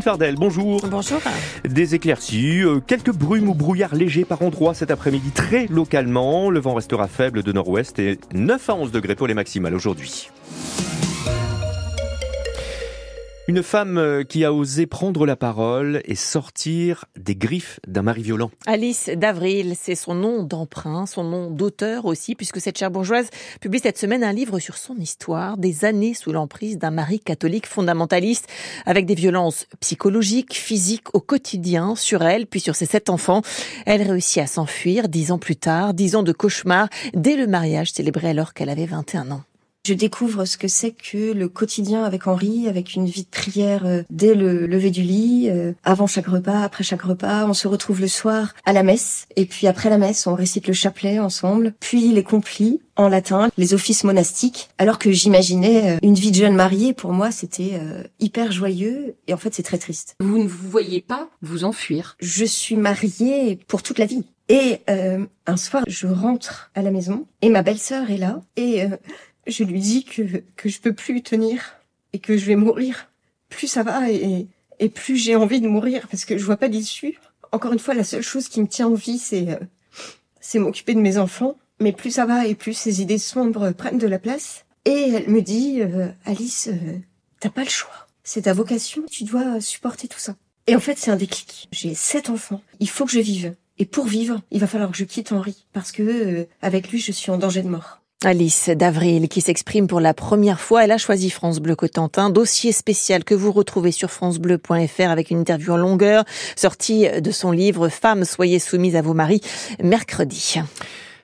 Fardel, 0.00 0.36
bonjour. 0.36 0.80
Bonjour. 0.88 1.20
Des 1.68 1.94
éclaircies, 1.94 2.62
euh, 2.62 2.80
quelques 2.80 3.12
brumes 3.12 3.48
ou 3.48 3.54
brouillards 3.54 3.94
légers 3.94 4.24
par 4.24 4.40
endroits 4.40 4.72
cet 4.72 4.90
après-midi, 4.90 5.30
très 5.30 5.66
localement. 5.66 6.48
Le 6.48 6.60
vent 6.60 6.74
restera 6.74 7.08
faible 7.08 7.42
de 7.42 7.52
nord-ouest 7.52 7.98
et 7.98 8.18
9 8.32 8.70
à 8.70 8.74
11 8.74 8.90
degrés 8.90 9.16
pour 9.16 9.26
les 9.26 9.34
maximales 9.34 9.74
aujourd'hui. 9.74 10.30
Une 13.48 13.64
femme 13.64 13.98
euh, 13.98 14.22
qui 14.22 14.44
a 14.44 14.52
osé 14.52 14.86
prendre 14.86 15.26
la 15.26 15.34
parole 15.34 16.00
et 16.04 16.14
sortir 16.14 17.06
des 17.18 17.34
griffes 17.34 17.80
d'un 17.88 18.02
mari 18.02 18.22
violent. 18.22 18.52
Alice 18.66 19.10
d'Avril, 19.16 19.74
c'est 19.76 19.96
son 19.96 20.14
nom 20.14 20.44
d'emprunt, 20.44 21.06
son 21.06 21.24
nom 21.24 21.50
d'auteur 21.50 22.04
aussi, 22.04 22.36
puisque 22.36 22.60
cette 22.60 22.78
chère 22.78 22.92
bourgeoise 22.92 23.30
publie 23.60 23.80
cette 23.80 23.98
semaine 23.98 24.22
un 24.22 24.32
livre 24.32 24.60
sur 24.60 24.76
son 24.76 24.94
histoire, 24.94 25.58
des 25.58 25.84
années 25.84 26.14
sous 26.14 26.30
l'emprise 26.30 26.78
d'un 26.78 26.92
mari 26.92 27.18
catholique 27.18 27.66
fondamentaliste, 27.66 28.46
avec 28.86 29.06
des 29.06 29.16
violences 29.16 29.66
psychologiques, 29.80 30.54
physiques 30.54 31.12
au 31.12 31.20
quotidien 31.20 31.96
sur 31.96 32.22
elle, 32.22 32.46
puis 32.46 32.60
sur 32.60 32.76
ses 32.76 32.86
sept 32.86 33.10
enfants. 33.10 33.42
Elle 33.86 34.02
réussit 34.02 34.40
à 34.40 34.46
s'enfuir 34.46 35.08
dix 35.08 35.32
ans 35.32 35.38
plus 35.38 35.56
tard, 35.56 35.94
dix 35.94 36.14
ans 36.14 36.22
de 36.22 36.32
cauchemar, 36.32 36.88
dès 37.12 37.34
le 37.34 37.48
mariage 37.48 37.90
célébré 37.90 38.28
alors 38.28 38.54
qu'elle 38.54 38.70
avait 38.70 38.86
21 38.86 39.32
ans. 39.32 39.42
Je 39.84 39.94
découvre 39.94 40.44
ce 40.44 40.56
que 40.56 40.68
c'est 40.68 40.92
que 40.92 41.32
le 41.32 41.48
quotidien 41.48 42.04
avec 42.04 42.28
Henri, 42.28 42.68
avec 42.68 42.94
une 42.94 43.06
vie 43.06 43.24
de 43.24 43.28
prière 43.28 43.84
euh, 43.84 44.04
dès 44.10 44.36
le 44.36 44.64
lever 44.68 44.92
du 44.92 45.02
lit, 45.02 45.48
euh, 45.50 45.72
avant 45.82 46.06
chaque 46.06 46.28
repas, 46.28 46.62
après 46.62 46.84
chaque 46.84 47.02
repas. 47.02 47.46
On 47.48 47.52
se 47.52 47.66
retrouve 47.66 48.00
le 48.00 48.06
soir 48.06 48.54
à 48.64 48.72
la 48.72 48.84
messe, 48.84 49.26
et 49.34 49.44
puis 49.44 49.66
après 49.66 49.90
la 49.90 49.98
messe, 49.98 50.28
on 50.28 50.36
récite 50.36 50.68
le 50.68 50.72
chapelet 50.72 51.18
ensemble, 51.18 51.74
puis 51.80 52.12
les 52.12 52.22
complis 52.22 52.80
en 52.94 53.08
latin, 53.08 53.50
les 53.56 53.74
offices 53.74 54.04
monastiques. 54.04 54.68
Alors 54.78 55.00
que 55.00 55.10
j'imaginais 55.10 55.96
euh, 55.96 55.98
une 56.04 56.14
vie 56.14 56.30
de 56.30 56.36
jeune 56.36 56.54
mariée, 56.54 56.92
pour 56.92 57.12
moi, 57.12 57.32
c'était 57.32 57.80
hyper 58.20 58.52
joyeux, 58.52 59.16
et 59.26 59.34
en 59.34 59.36
fait, 59.36 59.52
c'est 59.52 59.64
très 59.64 59.78
triste. 59.78 60.14
Vous 60.20 60.38
ne 60.38 60.46
vous 60.46 60.68
voyez 60.68 61.00
pas 61.00 61.28
vous 61.40 61.64
enfuir 61.64 62.16
Je 62.20 62.44
suis 62.44 62.76
mariée 62.76 63.58
pour 63.66 63.82
toute 63.82 63.98
la 63.98 64.06
vie. 64.06 64.26
Et 64.48 64.80
un 65.46 65.56
soir, 65.56 65.82
je 65.86 66.06
rentre 66.06 66.70
à 66.74 66.82
la 66.82 66.90
maison, 66.90 67.26
et 67.40 67.48
ma 67.48 67.62
belle-sœur 67.62 68.10
est 68.10 68.18
là, 68.18 68.42
et 68.56 68.84
je 69.46 69.64
lui 69.64 69.80
dis 69.80 70.04
que, 70.04 70.42
que 70.56 70.68
je 70.68 70.80
peux 70.80 70.92
plus 70.92 71.22
tenir 71.22 71.76
et 72.12 72.18
que 72.18 72.36
je 72.36 72.44
vais 72.46 72.56
mourir. 72.56 73.10
Plus 73.48 73.66
ça 73.66 73.82
va 73.82 74.10
et, 74.10 74.46
et 74.78 74.88
plus 74.88 75.16
j'ai 75.16 75.36
envie 75.36 75.60
de 75.60 75.68
mourir 75.68 76.08
parce 76.08 76.24
que 76.24 76.36
je 76.38 76.44
vois 76.44 76.56
pas 76.56 76.68
d'issue. 76.68 77.18
Encore 77.52 77.72
une 77.72 77.78
fois, 77.78 77.94
la 77.94 78.04
seule 78.04 78.22
chose 78.22 78.48
qui 78.48 78.60
me 78.60 78.66
tient 78.66 78.88
en 78.88 78.94
vie, 78.94 79.18
c'est, 79.18 79.50
euh, 79.50 79.58
c'est 80.40 80.58
m'occuper 80.58 80.94
de 80.94 81.00
mes 81.00 81.18
enfants. 81.18 81.56
Mais 81.80 81.92
plus 81.92 82.12
ça 82.12 82.26
va 82.26 82.46
et 82.46 82.54
plus 82.54 82.74
ces 82.74 83.02
idées 83.02 83.18
sombres 83.18 83.72
prennent 83.72 83.98
de 83.98 84.06
la 84.06 84.18
place. 84.18 84.64
Et 84.84 85.10
elle 85.14 85.28
me 85.28 85.42
dit, 85.42 85.80
euh, 85.80 86.08
Alice, 86.24 86.68
euh, 86.68 86.98
t'as 87.40 87.50
pas 87.50 87.64
le 87.64 87.70
choix. 87.70 88.08
C'est 88.24 88.42
ta 88.42 88.52
vocation. 88.52 89.02
Tu 89.10 89.24
dois 89.24 89.60
supporter 89.60 90.08
tout 90.08 90.18
ça. 90.18 90.36
Et 90.66 90.76
en 90.76 90.80
fait, 90.80 90.98
c'est 90.98 91.10
un 91.10 91.16
déclic. 91.16 91.68
J'ai 91.72 91.94
sept 91.94 92.30
enfants. 92.30 92.62
Il 92.80 92.88
faut 92.88 93.04
que 93.04 93.12
je 93.12 93.20
vive. 93.20 93.54
Et 93.78 93.84
pour 93.84 94.06
vivre, 94.06 94.40
il 94.50 94.60
va 94.60 94.66
falloir 94.66 94.90
que 94.90 94.96
je 94.96 95.04
quitte 95.04 95.32
Henri 95.32 95.66
parce 95.72 95.92
que 95.92 96.46
avec 96.60 96.90
lui, 96.90 96.98
je 96.98 97.12
suis 97.12 97.30
en 97.30 97.38
danger 97.38 97.62
de 97.62 97.68
mort. 97.68 98.01
Alice 98.24 98.70
d'Avril 98.70 99.28
qui 99.28 99.40
s'exprime 99.40 99.86
pour 99.86 100.00
la 100.00 100.14
première 100.14 100.60
fois. 100.60 100.84
Elle 100.84 100.92
a 100.92 100.98
choisi 100.98 101.30
France 101.30 101.60
Bleu 101.60 101.76
Cotentin, 101.76 102.30
dossier 102.30 102.72
spécial 102.72 103.24
que 103.24 103.34
vous 103.34 103.52
retrouvez 103.52 103.92
sur 103.92 104.10
francebleu.fr 104.10 105.10
avec 105.10 105.30
une 105.30 105.40
interview 105.40 105.72
en 105.72 105.76
longueur 105.76 106.24
sortie 106.56 107.08
de 107.20 107.30
son 107.30 107.50
livre 107.50 107.88
Femmes, 107.88 108.24
soyez 108.24 108.58
soumises 108.58 108.96
à 108.96 109.02
vos 109.02 109.14
maris 109.14 109.40
mercredi. 109.82 110.60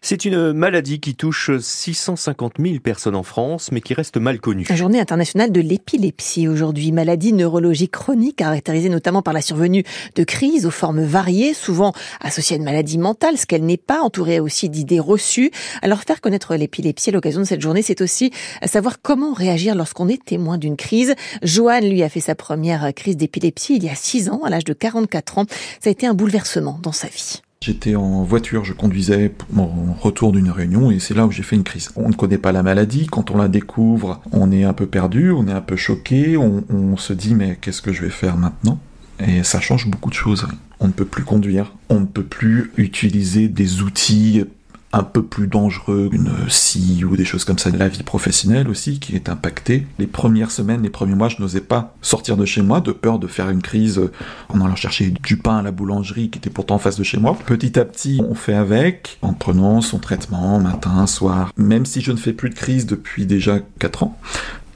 C'est 0.00 0.24
une 0.24 0.52
maladie 0.52 1.00
qui 1.00 1.14
touche 1.14 1.50
650 1.58 2.54
000 2.60 2.78
personnes 2.78 3.16
en 3.16 3.22
France, 3.22 3.70
mais 3.72 3.80
qui 3.80 3.94
reste 3.94 4.16
mal 4.16 4.40
connue. 4.40 4.64
La 4.68 4.76
journée 4.76 5.00
internationale 5.00 5.50
de 5.50 5.60
l'épilepsie 5.60 6.46
aujourd'hui, 6.46 6.92
maladie 6.92 7.32
neurologique 7.32 7.92
chronique 7.92 8.36
caractérisée 8.36 8.88
notamment 8.88 9.22
par 9.22 9.34
la 9.34 9.40
survenue 9.40 9.84
de 10.14 10.24
crises 10.24 10.66
aux 10.66 10.70
formes 10.70 11.02
variées, 11.02 11.52
souvent 11.52 11.92
associée 12.20 12.54
à 12.54 12.58
une 12.58 12.64
maladie 12.64 12.98
mentale, 12.98 13.36
ce 13.36 13.46
qu'elle 13.46 13.64
n'est 13.64 13.76
pas, 13.76 14.00
entourée 14.00 14.40
aussi 14.40 14.68
d'idées 14.68 15.00
reçues. 15.00 15.50
Alors 15.82 16.00
faire 16.02 16.20
connaître 16.20 16.54
l'épilepsie 16.54 17.10
à 17.10 17.12
l'occasion 17.12 17.40
de 17.40 17.46
cette 17.46 17.60
journée, 17.60 17.82
c'est 17.82 18.00
aussi 18.00 18.30
savoir 18.64 19.02
comment 19.02 19.32
réagir 19.32 19.74
lorsqu'on 19.74 20.08
est 20.08 20.24
témoin 20.24 20.58
d'une 20.58 20.76
crise. 20.76 21.14
Joanne, 21.42 21.88
lui, 21.88 22.02
a 22.02 22.08
fait 22.08 22.20
sa 22.20 22.34
première 22.34 22.94
crise 22.94 23.16
d'épilepsie 23.16 23.76
il 23.76 23.84
y 23.84 23.88
a 23.88 23.94
6 23.94 24.28
ans, 24.28 24.42
à 24.44 24.50
l'âge 24.50 24.64
de 24.64 24.72
44 24.72 25.38
ans. 25.38 25.46
Ça 25.80 25.88
a 25.88 25.90
été 25.90 26.06
un 26.06 26.14
bouleversement 26.14 26.78
dans 26.82 26.92
sa 26.92 27.08
vie. 27.08 27.42
J'étais 27.60 27.96
en 27.96 28.22
voiture, 28.22 28.64
je 28.64 28.72
conduisais 28.72 29.32
mon 29.50 29.92
retour 29.92 30.30
d'une 30.30 30.50
réunion 30.50 30.92
et 30.92 31.00
c'est 31.00 31.14
là 31.14 31.26
où 31.26 31.32
j'ai 31.32 31.42
fait 31.42 31.56
une 31.56 31.64
crise. 31.64 31.90
On 31.96 32.08
ne 32.08 32.14
connaît 32.14 32.38
pas 32.38 32.52
la 32.52 32.62
maladie, 32.62 33.06
quand 33.06 33.32
on 33.32 33.36
la 33.36 33.48
découvre, 33.48 34.22
on 34.32 34.52
est 34.52 34.62
un 34.62 34.72
peu 34.72 34.86
perdu, 34.86 35.32
on 35.32 35.48
est 35.48 35.52
un 35.52 35.60
peu 35.60 35.74
choqué, 35.74 36.36
on, 36.36 36.96
se 36.96 37.12
dit 37.12 37.34
mais 37.34 37.58
qu'est-ce 37.60 37.82
que 37.82 37.92
je 37.92 38.02
vais 38.02 38.10
faire 38.10 38.36
maintenant? 38.36 38.78
Et 39.26 39.42
ça 39.42 39.60
change 39.60 39.88
beaucoup 39.88 40.08
de 40.08 40.14
choses. 40.14 40.46
On 40.78 40.86
ne 40.86 40.92
peut 40.92 41.04
plus 41.04 41.24
conduire, 41.24 41.74
on 41.88 41.98
ne 42.00 42.06
peut 42.06 42.22
plus 42.22 42.70
utiliser 42.76 43.48
des 43.48 43.82
outils 43.82 44.44
un 44.92 45.02
peu 45.02 45.22
plus 45.22 45.46
dangereux, 45.46 46.08
une 46.12 46.30
scie 46.48 47.04
ou 47.04 47.16
des 47.16 47.24
choses 47.24 47.44
comme 47.44 47.58
ça. 47.58 47.70
La 47.70 47.88
vie 47.88 48.02
professionnelle 48.02 48.68
aussi 48.68 48.98
qui 48.98 49.14
est 49.14 49.28
impactée. 49.28 49.86
Les 49.98 50.06
premières 50.06 50.50
semaines, 50.50 50.82
les 50.82 50.90
premiers 50.90 51.14
mois, 51.14 51.28
je 51.28 51.40
n'osais 51.40 51.60
pas 51.60 51.94
sortir 52.00 52.36
de 52.36 52.44
chez 52.44 52.62
moi 52.62 52.80
de 52.80 52.92
peur 52.92 53.18
de 53.18 53.26
faire 53.26 53.50
une 53.50 53.62
crise 53.62 54.00
en 54.48 54.60
allant 54.60 54.76
chercher 54.76 55.10
du 55.22 55.36
pain 55.36 55.58
à 55.58 55.62
la 55.62 55.72
boulangerie 55.72 56.30
qui 56.30 56.38
était 56.38 56.50
pourtant 56.50 56.76
en 56.76 56.78
face 56.78 56.96
de 56.96 57.04
chez 57.04 57.18
moi. 57.18 57.36
Petit 57.46 57.78
à 57.78 57.84
petit, 57.84 58.20
on 58.28 58.34
fait 58.34 58.54
avec 58.54 59.18
en 59.22 59.34
prenant 59.34 59.80
son 59.80 59.98
traitement 59.98 60.58
matin, 60.60 61.06
soir. 61.06 61.52
Même 61.56 61.84
si 61.84 62.00
je 62.00 62.12
ne 62.12 62.16
fais 62.16 62.32
plus 62.32 62.50
de 62.50 62.54
crise 62.54 62.86
depuis 62.86 63.26
déjà 63.26 63.58
4 63.78 64.04
ans, 64.04 64.18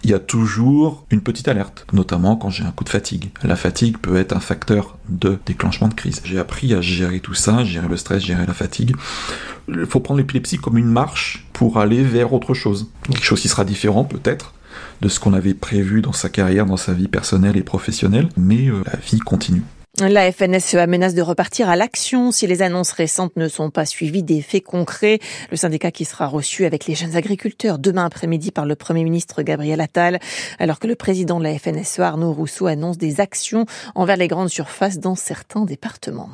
il 0.05 0.11
y 0.11 0.15
a 0.15 0.19
toujours 0.19 1.05
une 1.11 1.21
petite 1.21 1.49
alerte, 1.49 1.87
notamment 1.93 2.37
quand 2.37 2.51
j'ai 2.51 2.65
un 2.65 2.73
coup 2.73 2.85
de 2.85 2.89
fatigue. 2.89 3.31
La 3.43 3.57
fatigue 3.57 3.99
peut 3.99 4.17
être 4.17 4.37
un 4.37 4.41
facteur 4.41 4.97
de 5.09 5.39
déclenchement 5.47 5.89
de 5.89 5.95
crise. 5.95 6.21
J'ai 6.25 6.39
appris 6.39 6.75
à 6.75 6.81
gérer 6.81 7.21
tout 7.21 7.35
ça, 7.35 7.65
gérer 7.65 7.89
le 7.89 7.97
stress, 7.97 8.25
gérer 8.25 8.47
la 8.47 8.55
fatigue. 8.55 8.95
Il 9.69 9.87
faut 9.87 10.01
prendre 10.01 10.19
l'épilepsie 10.19 10.59
comme 10.59 10.77
une 10.77 10.87
marche 10.87 11.47
pour 11.53 11.79
aller 11.79 12.03
vers 12.03 12.33
autre 12.33 12.55
chose. 12.55 12.91
Quelque 13.05 13.25
chose 13.25 13.41
qui 13.41 13.49
sera 13.49 13.65
différent 13.65 14.05
peut-être 14.05 14.55
de 15.01 15.09
ce 15.09 15.21
qu'on 15.21 15.35
avait 15.35 15.55
prévu 15.55 16.03
dans 16.03 16.13
sa 16.13 16.29
carrière, 16.29 16.67
dans 16.67 16.77
sa 16.77 16.93
vie 16.93 17.09
personnelle 17.09 17.57
et 17.57 17.63
professionnelle, 17.63 18.29
mais 18.37 18.69
euh, 18.69 18.83
la 18.87 18.99
vie 18.99 19.19
continue. 19.19 19.63
La 20.01 20.33
FNSEA 20.33 20.87
menace 20.87 21.15
de 21.15 21.21
repartir 21.21 21.69
à 21.69 21.77
l'action 21.77 22.33
si 22.33 22.47
les 22.47 22.63
annonces 22.63 22.93
récentes 22.93 23.37
ne 23.37 23.47
sont 23.47 23.69
pas 23.69 23.85
suivies 23.85 24.23
des 24.23 24.41
faits 24.41 24.65
concrets. 24.65 25.19
Le 25.51 25.59
syndicat 25.59 25.91
qui 25.91 26.07
sera 26.07 26.27
reçu 26.27 26.65
avec 26.65 26.87
les 26.87 26.95
jeunes 26.95 27.15
agriculteurs 27.15 27.79
demain 27.79 28.07
après-midi 28.07 28.53
par 28.53 28.65
le 28.65 28.75
Premier 28.75 29.05
ministre 29.05 29.43
Gabriel 29.43 29.83
Attal, 29.83 30.19
alors 30.59 30.79
que 30.79 30.87
le 30.87 30.97
président 30.97 31.39
de 31.39 31.45
la 31.45 31.59
FNSEA, 31.59 32.09
Arnaud 32.09 32.33
Rousseau, 32.33 32.69
annonce 32.69 32.97
des 32.97 33.21
actions 33.21 33.67
envers 33.95 34.17
les 34.17 34.29
grandes 34.29 34.49
surfaces 34.49 34.99
dans 34.99 35.15
certains 35.15 35.67
départements. 35.67 36.31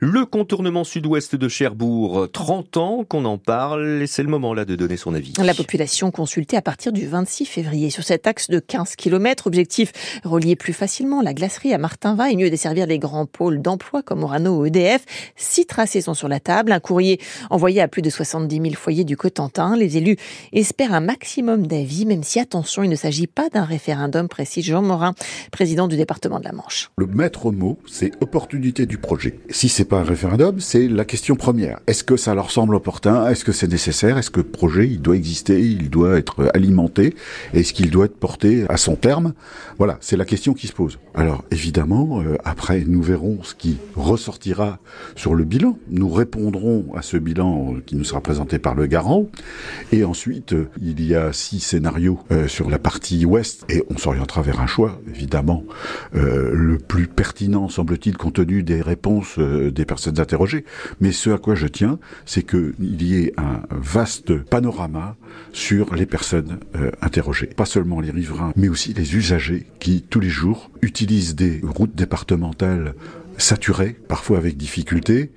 Le 0.00 0.24
contournement 0.26 0.84
sud-ouest 0.84 1.34
de 1.34 1.48
Cherbourg, 1.48 2.28
30 2.32 2.76
ans 2.76 3.04
qu'on 3.08 3.24
en 3.24 3.36
parle 3.36 4.02
et 4.02 4.06
c'est 4.06 4.22
le 4.22 4.28
moment 4.28 4.54
là 4.54 4.64
de 4.64 4.76
donner 4.76 4.96
son 4.96 5.12
avis. 5.12 5.32
La 5.42 5.54
population 5.54 6.12
consultée 6.12 6.56
à 6.56 6.62
partir 6.62 6.92
du 6.92 7.08
26 7.08 7.46
février 7.46 7.90
sur 7.90 8.04
cet 8.04 8.28
axe 8.28 8.48
de 8.48 8.60
15 8.60 8.94
km, 8.94 9.48
objectif 9.48 10.20
relier 10.22 10.54
plus 10.54 10.72
facilement 10.72 11.20
la 11.20 11.34
glacerie 11.34 11.74
à 11.74 11.78
Martinva 11.78 12.30
et 12.30 12.36
mieux 12.36 12.48
desservir 12.48 12.86
les 12.86 13.00
grands 13.00 13.26
pôles 13.26 13.60
d'emploi 13.60 14.04
comme 14.04 14.22
Orano 14.22 14.60
ou 14.60 14.66
EDF. 14.66 15.04
Six 15.34 15.66
tracés 15.66 16.00
sont 16.00 16.14
sur 16.14 16.28
la 16.28 16.38
table, 16.38 16.70
un 16.70 16.78
courrier 16.78 17.20
envoyé 17.50 17.80
à 17.80 17.88
plus 17.88 18.02
de 18.02 18.10
70 18.10 18.54
000 18.54 18.74
foyers 18.76 19.02
du 19.02 19.16
Cotentin. 19.16 19.76
Les 19.76 19.96
élus 19.96 20.16
espèrent 20.52 20.94
un 20.94 21.00
maximum 21.00 21.66
d'avis, 21.66 22.06
même 22.06 22.22
si 22.22 22.38
attention, 22.38 22.84
il 22.84 22.88
ne 22.88 22.94
s'agit 22.94 23.26
pas 23.26 23.48
d'un 23.48 23.64
référendum, 23.64 24.28
précise 24.28 24.64
Jean 24.64 24.82
Morin, 24.82 25.14
président 25.50 25.88
du 25.88 25.96
département 25.96 26.38
de 26.38 26.44
la 26.44 26.52
Manche. 26.52 26.92
Le 26.98 27.06
maître 27.06 27.50
mot, 27.50 27.80
c'est 27.88 28.12
opportunité 28.22 28.86
du 28.86 28.98
projet. 28.98 29.40
Si 29.50 29.68
c'est 29.68 29.87
pas 29.88 30.00
un 30.00 30.04
référendum, 30.04 30.60
c'est 30.60 30.86
la 30.86 31.04
question 31.04 31.34
première. 31.34 31.80
Est-ce 31.86 32.04
que 32.04 32.16
ça 32.16 32.34
leur 32.34 32.50
semble 32.50 32.74
opportun? 32.74 33.26
Est-ce 33.26 33.44
que 33.44 33.52
c'est 33.52 33.68
nécessaire? 33.68 34.18
Est-ce 34.18 34.30
que 34.30 34.40
le 34.40 34.46
projet, 34.46 34.86
il 34.86 35.00
doit 35.00 35.16
exister 35.16 35.60
Il 35.60 35.88
doit 35.88 36.18
être 36.18 36.50
alimenté? 36.54 37.16
Est-ce 37.54 37.72
qu'il 37.72 37.90
doit 37.90 38.04
être 38.04 38.16
porté 38.16 38.66
à 38.68 38.76
son 38.76 38.96
terme? 38.96 39.32
Voilà, 39.78 39.96
c'est 40.00 40.16
la 40.16 40.26
question 40.26 40.52
qui 40.52 40.66
se 40.66 40.72
pose. 40.72 40.98
Alors, 41.14 41.42
évidemment, 41.50 42.20
euh, 42.20 42.36
après, 42.44 42.84
nous 42.86 43.02
verrons 43.02 43.42
ce 43.42 43.54
qui 43.54 43.78
ressortira 43.96 44.78
sur 45.16 45.34
le 45.34 45.44
bilan. 45.44 45.78
Nous 45.90 46.08
répondrons 46.10 46.86
à 46.94 47.02
ce 47.02 47.16
bilan 47.16 47.74
euh, 47.74 47.82
qui 47.84 47.96
nous 47.96 48.04
sera 48.04 48.20
présenté 48.20 48.58
par 48.58 48.74
le 48.74 48.86
garant. 48.86 49.26
Et 49.90 50.04
ensuite, 50.04 50.52
euh, 50.52 50.68
il 50.82 51.04
y 51.04 51.14
a 51.14 51.32
six 51.32 51.60
scénarios 51.60 52.20
sur 52.46 52.68
la 52.68 52.78
partie 52.78 53.24
ouest 53.24 53.64
et 53.68 53.82
on 53.90 53.96
s'orientera 53.96 54.42
vers 54.42 54.60
un 54.60 54.66
choix, 54.66 55.00
évidemment, 55.08 55.64
le 56.12 56.76
plus 56.78 57.06
pertinent, 57.06 57.68
semble-t-il, 57.68 58.16
compte 58.16 58.34
tenu 58.34 58.62
des 58.62 58.82
réponses 58.82 59.38
des 59.38 59.77
personnes 59.84 60.20
interrogées. 60.20 60.64
Mais 61.00 61.12
ce 61.12 61.30
à 61.30 61.38
quoi 61.38 61.54
je 61.54 61.66
tiens, 61.66 61.98
c'est 62.26 62.42
qu'il 62.42 63.02
y 63.02 63.16
ait 63.16 63.32
un 63.36 63.62
vaste 63.70 64.38
panorama 64.44 65.16
sur 65.52 65.94
les 65.94 66.06
personnes 66.06 66.58
euh, 66.76 66.90
interrogées. 67.00 67.46
Pas 67.46 67.66
seulement 67.66 68.00
les 68.00 68.10
riverains, 68.10 68.52
mais 68.56 68.68
aussi 68.68 68.92
les 68.94 69.16
usagers 69.16 69.66
qui, 69.80 70.02
tous 70.02 70.20
les 70.20 70.28
jours, 70.28 70.70
utilisent 70.82 71.34
des 71.34 71.60
routes 71.62 71.94
départementales 71.94 72.94
saturées, 73.38 73.96
parfois 74.08 74.38
avec 74.38 74.56
difficulté, 74.56 75.32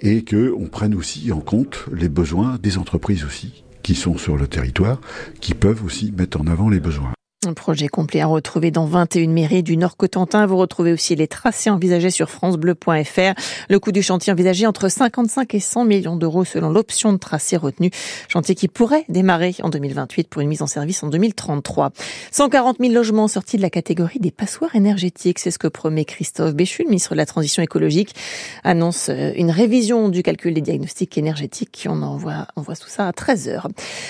et 0.00 0.22
que 0.22 0.52
on 0.56 0.66
prenne 0.66 0.94
aussi 0.94 1.32
en 1.32 1.40
compte 1.40 1.86
les 1.92 2.08
besoins 2.08 2.58
des 2.62 2.78
entreprises 2.78 3.24
aussi 3.24 3.64
qui 3.82 3.94
sont 3.94 4.18
sur 4.18 4.36
le 4.36 4.48
territoire, 4.48 5.00
qui 5.40 5.54
peuvent 5.54 5.84
aussi 5.84 6.12
mettre 6.12 6.40
en 6.40 6.48
avant 6.48 6.68
les 6.68 6.80
besoins. 6.80 7.15
Un 7.46 7.54
projet 7.54 7.86
complet 7.86 8.20
à 8.22 8.26
retrouver 8.26 8.72
dans 8.72 8.86
21 8.86 9.28
mairies 9.28 9.62
du 9.62 9.76
Nord-Cotentin. 9.76 10.46
Vous 10.46 10.56
retrouvez 10.56 10.92
aussi 10.92 11.14
les 11.14 11.28
tracés 11.28 11.70
envisagés 11.70 12.10
sur 12.10 12.28
francebleu.fr. 12.28 13.34
Le 13.68 13.78
coût 13.78 13.92
du 13.92 14.02
chantier 14.02 14.32
envisagé 14.32 14.66
entre 14.66 14.88
55 14.88 15.54
et 15.54 15.60
100 15.60 15.84
millions 15.84 16.16
d'euros 16.16 16.44
selon 16.44 16.70
l'option 16.70 17.12
de 17.12 17.18
tracé 17.18 17.56
retenue. 17.56 17.90
Chantier 18.26 18.56
qui 18.56 18.66
pourrait 18.66 19.04
démarrer 19.08 19.54
en 19.62 19.68
2028 19.68 20.28
pour 20.28 20.42
une 20.42 20.48
mise 20.48 20.60
en 20.60 20.66
service 20.66 21.04
en 21.04 21.08
2033. 21.08 21.92
140 22.32 22.78
000 22.80 22.92
logements 22.92 23.28
sortis 23.28 23.58
de 23.58 23.62
la 23.62 23.70
catégorie 23.70 24.18
des 24.18 24.32
passoires 24.32 24.74
énergétiques. 24.74 25.38
C'est 25.38 25.52
ce 25.52 25.58
que 25.60 25.68
promet 25.68 26.04
Christophe 26.04 26.54
Béchu, 26.54 26.82
le 26.82 26.88
ministre 26.88 27.12
de 27.12 27.18
la 27.18 27.26
Transition 27.26 27.62
écologique, 27.62 28.16
annonce 28.64 29.08
euh, 29.08 29.30
une 29.36 29.52
révision 29.52 30.08
du 30.08 30.24
calcul 30.24 30.52
des 30.52 30.62
diagnostics 30.62 31.16
énergétiques. 31.16 31.86
On 31.88 32.02
envoie, 32.02 32.48
on 32.56 32.62
voit 32.62 32.74
tout 32.74 32.88
ça 32.88 33.06
à 33.06 33.12
13 33.12 33.48
heures. 33.48 33.68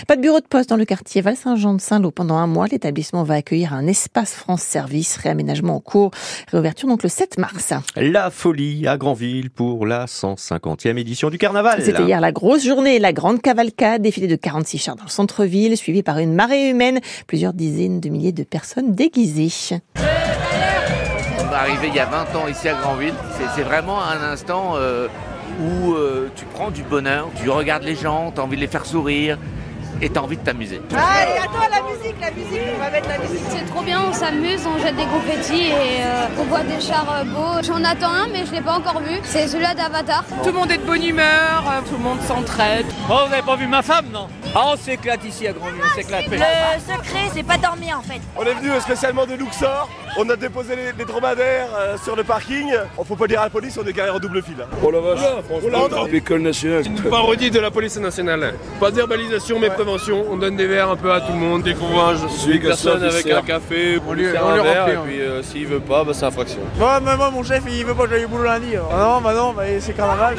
Pas 0.08 0.16
de 0.16 0.22
bureau 0.22 0.40
de 0.40 0.46
poste 0.46 0.70
dans 0.70 0.76
le 0.76 0.86
quartier 0.86 1.20
Val-Saint-Jean 1.20 1.74
de 1.74 1.82
Saint-Lô 1.82 2.10
pendant 2.10 2.36
un 2.36 2.46
mois. 2.46 2.66
L'établissement 2.68 3.25
va 3.26 3.34
accueillir 3.34 3.74
un 3.74 3.86
espace 3.86 4.34
France 4.34 4.62
Service, 4.62 5.16
réaménagement 5.16 5.76
en 5.76 5.80
cours, 5.80 6.10
réouverture 6.50 6.88
donc 6.88 7.02
le 7.02 7.08
7 7.08 7.38
mars. 7.38 7.74
La 7.96 8.30
folie 8.30 8.86
à 8.86 8.96
Granville 8.96 9.50
pour 9.50 9.86
la 9.86 10.06
150e 10.06 10.96
édition 10.96 11.30
du 11.30 11.38
carnaval. 11.38 11.82
C'était 11.82 12.04
hier 12.04 12.20
la 12.20 12.32
grosse 12.32 12.64
journée, 12.64 12.98
la 12.98 13.12
grande 13.12 13.42
cavalcade, 13.42 14.02
défilé 14.02 14.26
de 14.26 14.36
46 14.36 14.78
chars 14.78 14.96
dans 14.96 15.04
le 15.04 15.10
centre-ville, 15.10 15.76
suivi 15.76 16.02
par 16.02 16.18
une 16.18 16.34
marée 16.34 16.70
humaine, 16.70 17.00
plusieurs 17.26 17.52
dizaines 17.52 18.00
de 18.00 18.08
milliers 18.08 18.32
de 18.32 18.44
personnes 18.44 18.94
déguisées. 18.94 19.36
On 19.96 21.52
est 21.52 21.54
arrivé 21.54 21.88
il 21.88 21.94
y 21.94 22.00
a 22.00 22.06
20 22.06 22.36
ans 22.36 22.48
ici 22.48 22.68
à 22.68 22.74
Granville. 22.74 23.14
C'est 23.54 23.62
vraiment 23.62 24.02
un 24.02 24.22
instant 24.22 24.74
euh, 24.76 25.08
où 25.60 25.92
euh, 25.92 26.30
tu 26.36 26.44
prends 26.46 26.70
du 26.70 26.82
bonheur, 26.82 27.28
tu 27.42 27.50
regardes 27.50 27.84
les 27.84 27.96
gens, 27.96 28.32
tu 28.32 28.40
as 28.40 28.44
envie 28.44 28.56
de 28.56 28.60
les 28.60 28.66
faire 28.66 28.86
sourire 28.86 29.38
et 30.00 30.10
tu 30.10 30.18
as 30.18 30.22
envie 30.22 30.36
de 30.36 30.42
t'amuser. 30.42 30.80
Allez, 30.90 31.38
attends, 31.38 31.68
la 31.70 31.82
musique, 32.06 32.20
la 32.20 32.30
musique, 32.30 32.62
on 32.74 32.78
va 32.78 32.90
mettre 32.90 33.08
la 33.08 33.18
musique. 33.18 33.44
C'est 33.48 33.66
trop 33.66 33.82
bien, 33.82 34.00
on 34.08 34.12
s'amuse, 34.12 34.66
on 34.66 34.78
jette 34.78 34.96
des 34.96 35.04
confettis 35.04 35.68
et 35.68 36.02
euh, 36.02 36.26
on 36.38 36.44
voit 36.44 36.62
des 36.62 36.80
chars 36.80 37.06
euh, 37.10 37.24
beaux. 37.24 37.62
J'en 37.62 37.82
attends 37.84 38.12
un, 38.12 38.28
mais 38.28 38.46
je 38.46 38.52
l'ai 38.52 38.60
pas 38.60 38.74
encore 38.74 39.00
vu. 39.00 39.18
C'est 39.24 39.48
celui-là 39.48 39.74
d'Avatar. 39.74 40.24
Tout 40.42 40.50
le 40.50 40.52
monde 40.52 40.70
est 40.70 40.78
de 40.78 40.84
bonne 40.84 41.02
humeur, 41.02 41.64
euh, 41.66 41.80
tout 41.88 41.96
le 41.96 42.02
monde 42.02 42.20
s'entraide. 42.22 42.86
Oh, 43.10 43.18
vous 43.24 43.30
n'avez 43.30 43.42
pas 43.42 43.56
vu 43.56 43.66
ma 43.66 43.82
femme, 43.82 44.06
non? 44.12 44.28
Ah, 44.54 44.72
on 44.72 44.76
s'éclate 44.76 45.24
ici 45.24 45.46
à 45.46 45.52
Grandville, 45.52 45.82
on 45.84 45.94
s'éclate. 45.94 46.26
Le 46.26 46.36
secret, 46.36 47.30
c'est 47.34 47.42
pas 47.42 47.58
dormir 47.58 47.98
en 47.98 48.02
fait. 48.02 48.20
On 48.36 48.44
est 48.44 48.54
venu 48.54 48.70
spécialement 48.80 49.26
de 49.26 49.34
Luxor. 49.34 49.88
On 50.18 50.28
a 50.30 50.36
déposé 50.36 50.74
les, 50.76 50.92
les 50.98 51.04
dromadaires 51.04 51.68
euh, 51.76 51.96
sur 52.02 52.16
le 52.16 52.24
parking. 52.24 52.72
On 52.96 53.04
faut 53.04 53.16
pas 53.16 53.26
dire 53.26 53.40
à 53.40 53.44
la 53.44 53.50
police, 53.50 53.78
on 53.82 53.86
est 53.86 53.92
garé 53.92 54.10
en 54.10 54.18
double 54.18 54.42
fil. 54.42 54.54
hein. 54.60 54.66
Oh 54.82 54.90
la 54.90 55.00
vache, 55.00 55.20
franchement, 55.48 55.88
l'école 56.10 56.40
nationale. 56.40 56.86
Une 56.86 57.02
parodie 57.02 57.50
de 57.50 57.60
la 57.60 57.70
police 57.70 57.96
nationale. 57.98 58.54
Pas 58.80 58.90
de 58.90 58.96
verbalisation 58.96 59.58
mais 59.58 59.68
prévention. 59.70 60.24
On 60.30 60.36
donne 60.36 60.56
des 60.56 60.66
verres 60.66 60.90
un 60.90 60.96
peu 60.96 61.12
à 61.12 61.20
tout 61.20 61.32
le 61.32 61.38
monde. 61.38 61.66
Un- 61.66 62.28
Celui 62.28 62.56
une 62.56 62.62
personne 62.62 63.02
avec 63.02 63.30
un 63.30 63.42
café, 63.42 63.98
on 64.06 64.12
lui 64.12 64.26
on 64.40 64.48
un 64.48 64.56
lui 64.56 64.62
verre 64.62 64.82
remplit, 64.84 64.92
et 64.92 64.96
hein. 64.96 65.02
puis 65.06 65.20
euh, 65.20 65.42
s'il 65.42 65.66
veut 65.66 65.80
pas, 65.80 66.04
bah, 66.04 66.12
c'est 66.14 66.24
infraction. 66.24 66.60
Moi, 66.78 67.00
mais 67.00 67.16
moi, 67.16 67.30
mon 67.30 67.42
chef, 67.42 67.62
il 67.68 67.84
veut 67.84 67.94
pas 67.94 68.04
que 68.04 68.10
j'aille 68.10 68.24
au 68.24 68.28
boulot 68.28 68.44
lundi. 68.44 68.74
Ah 68.76 68.96
non, 69.04 69.20
bah 69.20 69.34
non, 69.34 69.52
bah, 69.52 69.62
c'est 69.80 69.94
carnaval. 69.96 70.36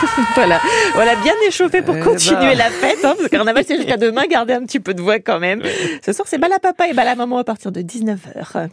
Voilà, 0.34 0.60
voilà 0.94 1.16
bien 1.16 1.34
échauffé 1.46 1.82
pour 1.82 1.96
Eh 1.96 2.00
continuer 2.00 2.40
ben. 2.52 2.58
la 2.58 2.70
fête. 2.70 2.98
Hein, 3.04 3.14
parce 3.16 3.22
que 3.22 3.26
carnaval 3.28 3.64
c'est 3.66 3.76
jusqu'à 3.76 3.96
demain, 3.96 4.22
gardez 4.28 4.54
un 4.54 4.64
petit 4.64 4.80
peu 4.80 4.94
de 4.94 5.02
voix 5.02 5.18
quand 5.18 5.38
même. 5.40 5.62
Ce 6.04 6.12
soir 6.12 6.26
c'est 6.28 6.38
Bala 6.38 6.58
Papa 6.58 6.88
et 6.88 6.92
Bala 6.94 7.14
Maman 7.14 7.38
à 7.38 7.44
partir 7.44 7.72
de 7.72 7.80
19h. 7.80 8.68